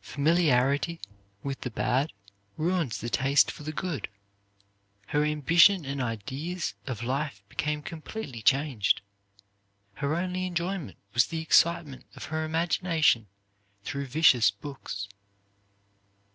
[0.00, 0.98] Familiarity
[1.42, 2.10] with the bad,
[2.56, 4.08] ruins the taste for the good.
[5.08, 9.02] Her ambition and ideas of life became completely changed.
[9.96, 13.26] Her only enjoyment was the excitement of her imagination
[13.82, 15.06] through vicious books.